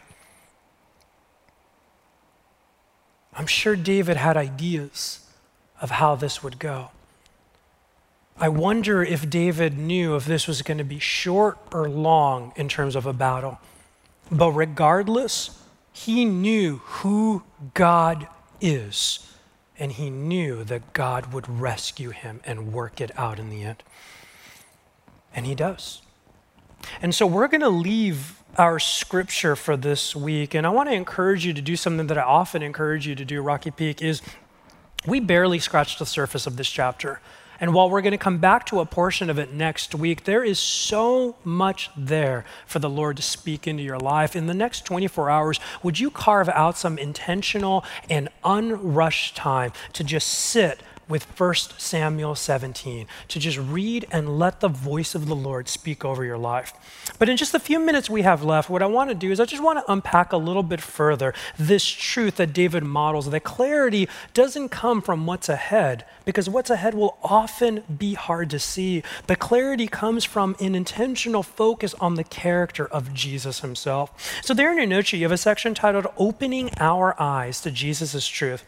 [3.33, 5.25] I'm sure David had ideas
[5.81, 6.91] of how this would go.
[8.37, 12.69] I wonder if David knew if this was going to be short or long in
[12.69, 13.61] terms of a battle.
[14.31, 15.63] But regardless,
[15.93, 17.43] he knew who
[17.75, 18.29] God
[18.61, 19.35] is,
[19.79, 23.83] and he knew that God would rescue him and work it out in the end.
[25.35, 26.03] And he does.
[27.01, 30.95] And so we're going to leave our scripture for this week, and I want to
[30.95, 34.21] encourage you to do something that I often encourage you to do, Rocky Peak, is
[35.07, 37.21] we barely scratched the surface of this chapter.
[37.61, 40.45] And while we're going to come back to a portion of it next week, there
[40.45, 44.37] is so much there for the Lord to speak into your life.
[44.37, 50.05] In the next 24 hours, would you carve out some intentional and unrushed time to
[50.05, 55.37] just sit with 1 Samuel 17 to just read and let the voice of the
[55.37, 56.73] Lord speak over your life.
[57.19, 59.41] But in just the few minutes we have left, what I want to do is
[59.41, 63.41] I just want to unpack a little bit further this truth that David models that
[63.41, 69.03] clarity doesn't come from what's ahead, because what's ahead will often be hard to see.
[69.27, 74.41] But clarity comes from an intentional focus on the character of Jesus himself.
[74.45, 78.27] So, there in your notes, you have a section titled Opening Our Eyes to Jesus'
[78.27, 78.65] Truth.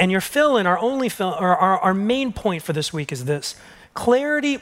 [0.00, 3.12] And your fill in, our only fill, or our, our main point for this week
[3.12, 3.54] is this
[3.92, 4.58] clarity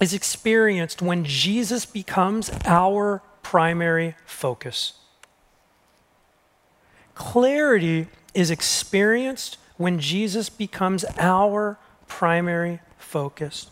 [0.00, 4.92] is experienced when Jesus becomes our primary focus.
[7.16, 13.66] Clarity is experienced when Jesus becomes our primary focus.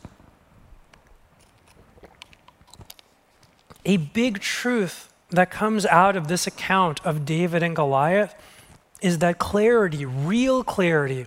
[3.84, 8.34] A big truth that comes out of this account of David and Goliath
[9.00, 11.26] is that clarity, real clarity,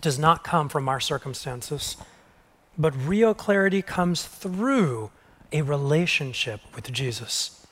[0.00, 1.96] does not come from our circumstances,
[2.76, 5.10] but real clarity comes through
[5.52, 7.66] a relationship with Jesus.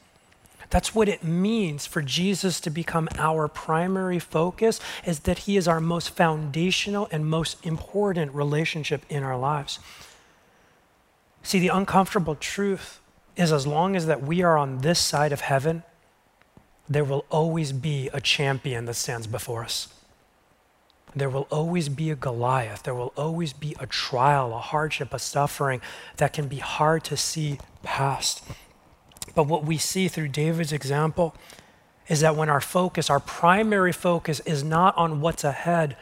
[0.70, 5.68] That's what it means for Jesus to become our primary focus is that he is
[5.68, 9.78] our most foundational and most important relationship in our lives.
[11.42, 13.00] See, the uncomfortable truth
[13.36, 15.84] is as long as that we are on this side of heaven,
[16.88, 19.88] there will always be a champion that stands before us.
[21.14, 22.82] There will always be a Goliath.
[22.82, 25.80] There will always be a trial, a hardship, a suffering
[26.18, 28.44] that can be hard to see past.
[29.34, 31.34] But what we see through David's example
[32.08, 35.96] is that when our focus, our primary focus, is not on what's ahead,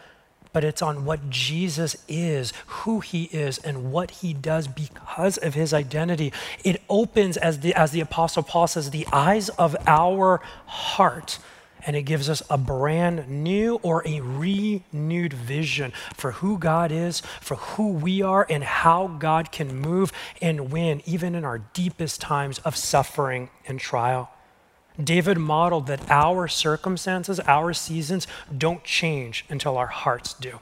[0.54, 5.52] but it's on what Jesus is, who he is, and what he does because of
[5.52, 6.32] his identity.
[6.62, 11.40] It opens, as the, as the Apostle Paul says, the eyes of our heart.
[11.86, 17.20] And it gives us a brand new or a renewed vision for who God is,
[17.40, 22.20] for who we are, and how God can move and win, even in our deepest
[22.20, 24.30] times of suffering and trial.
[25.02, 28.26] David modeled that our circumstances, our seasons
[28.56, 30.60] don't change until our hearts do.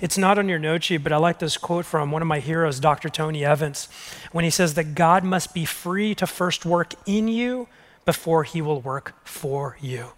[0.00, 2.38] It's not on your note sheet, but I like this quote from one of my
[2.38, 3.08] heroes, Dr.
[3.08, 3.88] Tony Evans,
[4.30, 7.68] when he says that God must be free to first work in you
[8.04, 10.12] before he will work for you.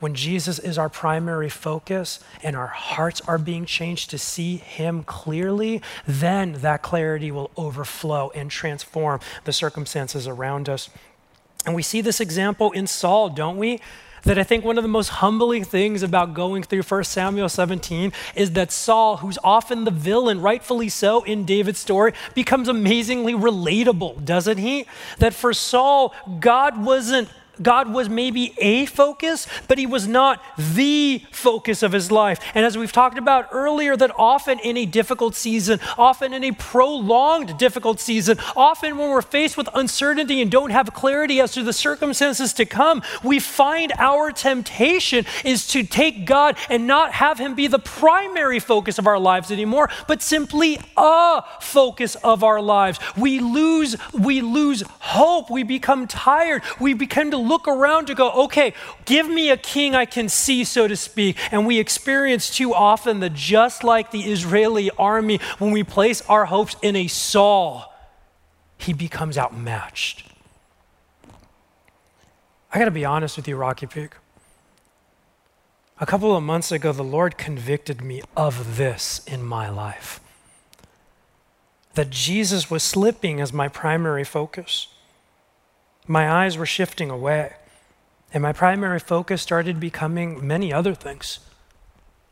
[0.00, 5.02] When Jesus is our primary focus and our hearts are being changed to see him
[5.02, 10.90] clearly, then that clarity will overflow and transform the circumstances around us.
[11.66, 13.80] And we see this example in Saul, don't we?
[14.24, 18.12] That I think one of the most humbling things about going through 1 Samuel 17
[18.34, 24.24] is that Saul, who's often the villain, rightfully so, in David's story, becomes amazingly relatable,
[24.24, 24.86] doesn't he?
[25.18, 27.28] That for Saul, God wasn't
[27.62, 32.40] God was maybe a focus, but he was not the focus of his life.
[32.54, 36.52] And as we've talked about earlier, that often in a difficult season, often in a
[36.52, 41.62] prolonged difficult season, often when we're faced with uncertainty and don't have clarity as to
[41.62, 47.38] the circumstances to come, we find our temptation is to take God and not have
[47.38, 52.60] him be the primary focus of our lives anymore, but simply a focus of our
[52.60, 52.98] lives.
[53.16, 55.50] We lose, we lose hope.
[55.50, 56.62] We become tired.
[56.80, 58.74] We begin to look around to go, okay,
[59.04, 61.36] give me a king I can see, so to speak.
[61.52, 66.46] And we experience too often that just like the Israeli army, when we place our
[66.46, 67.92] hopes in a Saul,
[68.76, 70.24] he becomes outmatched.
[72.72, 74.14] I got to be honest with you, Rocky Peak.
[76.00, 80.20] A couple of months ago, the Lord convicted me of this in my life
[81.94, 84.88] that Jesus was slipping as my primary focus.
[86.06, 87.54] My eyes were shifting away,
[88.32, 91.38] and my primary focus started becoming many other things.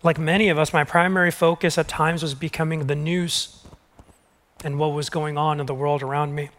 [0.03, 3.65] Like many of us, my primary focus at times was becoming the news
[4.65, 6.51] and what was going on in the world around me.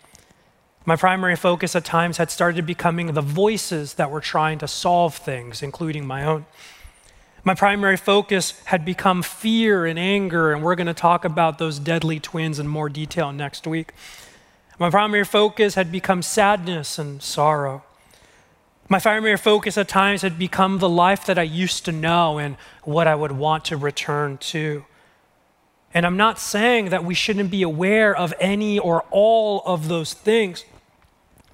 [0.86, 5.16] My primary focus at times had started becoming the voices that were trying to solve
[5.16, 6.46] things, including my own.
[7.44, 11.78] My primary focus had become fear and anger, and we're going to talk about those
[11.78, 13.94] deadly twins in more detail next week.
[14.80, 17.84] My primary focus had become sadness and sorrow.
[18.90, 22.58] My primary focus at times had become the life that I used to know and
[22.84, 24.86] what I would want to return to.
[25.94, 30.14] And I'm not saying that we shouldn't be aware of any or all of those
[30.14, 30.66] things.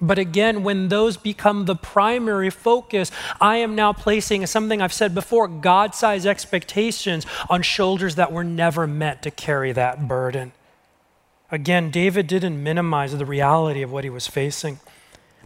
[0.00, 5.14] But again, when those become the primary focus, I am now placing something I've said
[5.14, 10.52] before God sized expectations on shoulders that were never meant to carry that burden.
[11.52, 14.78] Again, David didn't minimize the reality of what he was facing,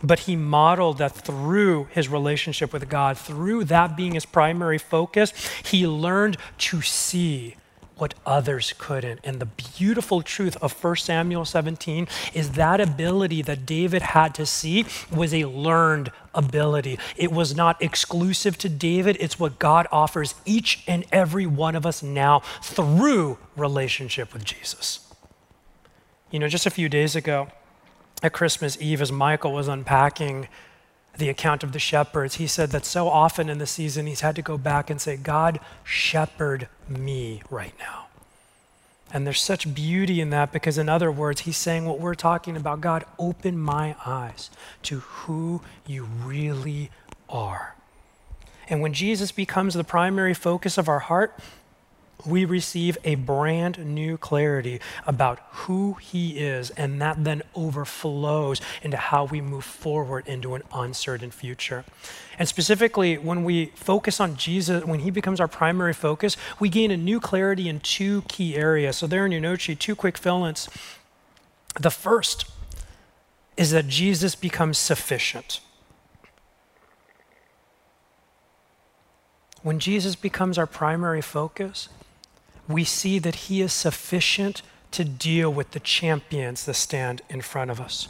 [0.03, 5.33] but he modeled that through his relationship with God, through that being his primary focus,
[5.65, 7.57] he learned to see
[7.97, 9.21] what others couldn't.
[9.23, 14.47] And the beautiful truth of 1 Samuel 17 is that ability that David had to
[14.47, 14.85] see
[15.15, 16.99] was a learned ability.
[17.17, 21.87] It was not exclusive to David, it's what God offers each and every one of
[21.87, 25.04] us now through relationship with Jesus.
[26.35, 27.47] You know, just a few days ago
[28.21, 30.49] at Christmas Eve, as Michael was unpacking
[31.17, 34.35] the account of the shepherds, he said that so often in the season he's had
[34.35, 38.07] to go back and say, God, shepherd me right now.
[39.13, 42.57] And there's such beauty in that because, in other words, he's saying what we're talking
[42.57, 44.51] about God, open my eyes
[44.83, 46.91] to who you really
[47.29, 47.77] are.
[48.69, 51.39] And when Jesus becomes the primary focus of our heart,
[52.27, 58.97] we receive a brand new clarity about who He is, and that then overflows into
[58.97, 61.85] how we move forward into an uncertain future.
[62.39, 66.91] And specifically, when we focus on Jesus, when He becomes our primary focus, we gain
[66.91, 68.97] a new clarity in two key areas.
[68.97, 70.69] So, there in your note sheet, two quick fill ins.
[71.79, 72.47] The first
[73.57, 75.61] is that Jesus becomes sufficient.
[79.63, 81.89] When Jesus becomes our primary focus,
[82.69, 84.63] we see that he is sufficient
[84.93, 88.09] to deal with the champions that stand in front of us.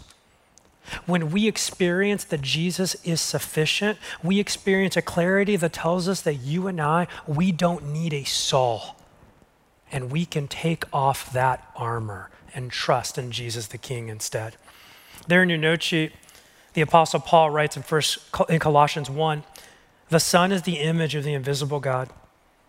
[1.07, 6.35] When we experience that Jesus is sufficient, we experience a clarity that tells us that
[6.35, 8.97] you and I, we don't need a Saul.
[9.91, 14.57] And we can take off that armor and trust in Jesus the King instead.
[15.27, 16.13] There in your note sheet,
[16.75, 18.19] the Apostle Paul writes in, first,
[18.51, 19.43] in Colossians 1
[20.11, 22.11] The Son is the image of the invisible God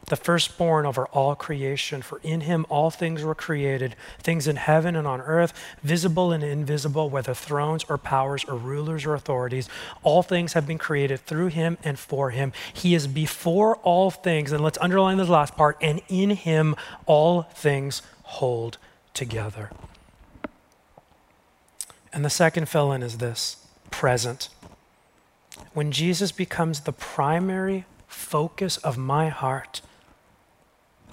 [0.07, 2.01] the firstborn over all creation.
[2.01, 5.53] For in him all things were created, things in heaven and on earth,
[5.83, 9.69] visible and invisible, whether thrones or powers or rulers or authorities.
[10.03, 12.53] All things have been created through him and for him.
[12.73, 14.51] He is before all things.
[14.51, 16.75] And let's underline this last part and in him
[17.05, 18.77] all things hold
[19.13, 19.71] together.
[22.13, 23.57] And the second fill in is this
[23.91, 24.49] present.
[25.73, 29.81] When Jesus becomes the primary focus of my heart,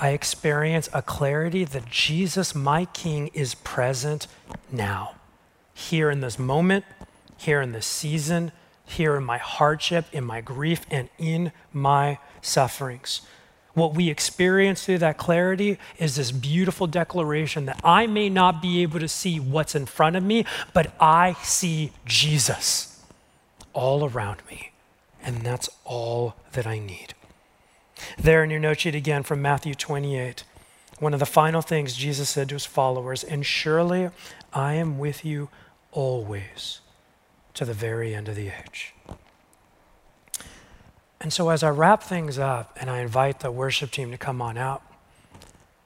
[0.03, 4.27] I experience a clarity that Jesus, my King, is present
[4.69, 5.15] now,
[5.75, 6.85] here in this moment,
[7.37, 8.51] here in this season,
[8.85, 13.21] here in my hardship, in my grief, and in my sufferings.
[13.75, 18.83] What we experience through that clarity is this beautiful declaration that I may not be
[18.83, 23.01] able to see what's in front of me, but I see Jesus
[23.73, 24.73] all around me.
[25.23, 27.15] And that's all that I need.
[28.19, 30.45] There in your note sheet again from Matthew 28,
[30.99, 34.11] one of the final things Jesus said to his followers, and surely
[34.53, 35.49] I am with you
[35.91, 36.81] always
[37.55, 38.95] to the very end of the age.
[41.21, 44.43] And so, as I wrap things up and I invite the worship team to come
[44.43, 44.83] on out,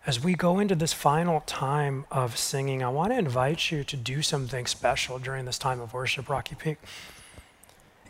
[0.06, 3.96] as we go into this final time of singing, I want to invite you to
[3.96, 6.78] do something special during this time of worship, Rocky Peak.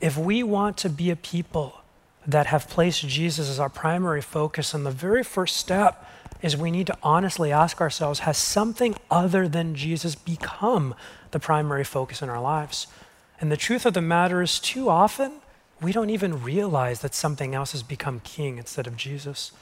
[0.01, 1.81] If we want to be a people
[2.27, 4.75] that have placed Jesus as our primary focus.
[4.75, 6.09] And the very first step
[6.43, 10.95] is we need to honestly ask ourselves has something other than Jesus become
[11.31, 12.87] the primary focus in our lives?
[13.41, 15.41] And the truth of the matter is, too often,
[15.81, 19.53] we don't even realize that something else has become king instead of Jesus.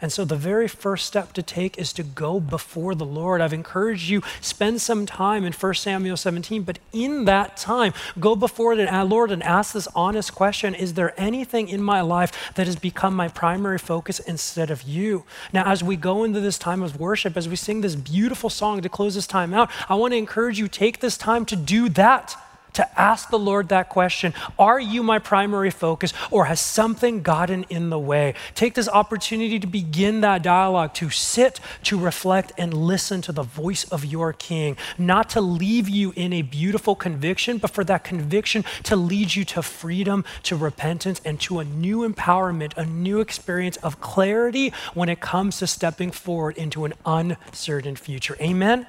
[0.00, 3.40] And so the very first step to take is to go before the Lord.
[3.40, 8.36] I've encouraged you spend some time in 1 Samuel 17, but in that time, go
[8.36, 12.52] before the uh, Lord and ask this honest question, is there anything in my life
[12.54, 15.24] that has become my primary focus instead of you?
[15.52, 18.82] Now, as we go into this time of worship, as we sing this beautiful song
[18.82, 21.88] to close this time out, I want to encourage you take this time to do
[21.90, 22.36] that
[22.74, 27.64] to ask the Lord that question Are you my primary focus, or has something gotten
[27.64, 28.34] in the way?
[28.54, 33.42] Take this opportunity to begin that dialogue, to sit, to reflect, and listen to the
[33.42, 38.04] voice of your King, not to leave you in a beautiful conviction, but for that
[38.04, 43.20] conviction to lead you to freedom, to repentance, and to a new empowerment, a new
[43.20, 48.36] experience of clarity when it comes to stepping forward into an uncertain future.
[48.40, 48.86] Amen.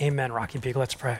[0.00, 0.76] Amen, Rocky Peak.
[0.76, 1.18] Let's pray.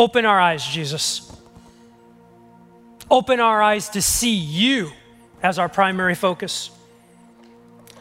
[0.00, 1.30] Open our eyes, Jesus.
[3.10, 4.92] Open our eyes to see you
[5.42, 6.70] as our primary focus.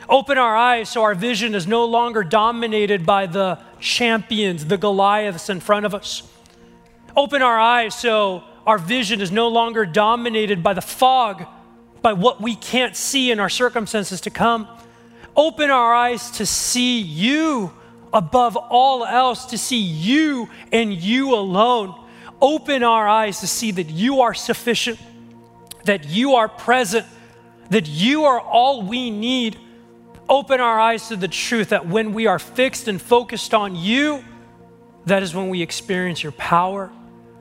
[0.07, 5.49] Open our eyes so our vision is no longer dominated by the champions, the Goliaths
[5.49, 6.23] in front of us.
[7.17, 11.45] Open our eyes so our vision is no longer dominated by the fog,
[12.01, 14.69] by what we can't see in our circumstances to come.
[15.35, 17.73] Open our eyes to see you
[18.13, 21.95] above all else to see you and you alone.
[22.41, 24.99] Open our eyes to see that you are sufficient,
[25.85, 27.05] that you are present,
[27.69, 29.57] that you are all we need.
[30.27, 34.23] Open our eyes to the truth that when we are fixed and focused on you,
[35.05, 36.91] that is when we experience your power.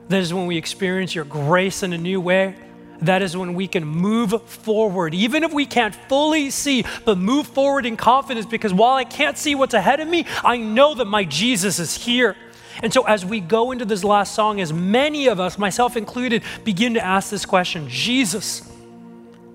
[0.09, 2.55] That is when we experience your grace in a new way
[3.01, 7.47] that is when we can move forward, even if we can't fully see, but move
[7.47, 11.05] forward in confidence because while I can't see what's ahead of me, I know that
[11.05, 12.35] my Jesus is here.
[12.81, 16.43] And so, as we go into this last song, as many of us, myself included,
[16.63, 18.69] begin to ask this question Jesus,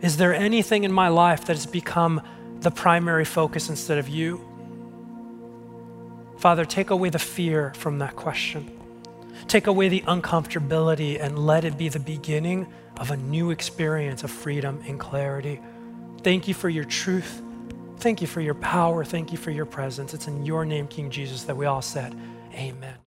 [0.03, 2.21] is there anything in my life that has become
[2.61, 4.47] the primary focus instead of you?
[6.37, 8.71] Father, take away the fear from that question.
[9.49, 12.67] Take away the uncomfortability and let it be the beginning
[12.97, 15.61] of a new experience of freedom and clarity.
[16.23, 17.43] Thank you for your truth.
[17.99, 19.05] Thank you for your power.
[19.05, 20.15] Thank you for your presence.
[20.15, 22.15] It's in your name, King Jesus, that we all said,
[22.55, 22.95] Amen.